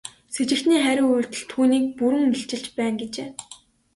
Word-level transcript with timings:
Сэжигтний 0.33 0.81
хариу 0.83 1.07
үйлдэл 1.15 1.43
түүнийг 1.51 1.85
бүрэн 1.97 2.23
илчилж 2.35 2.65
байна 2.77 2.95
гэжээ. 3.01 3.29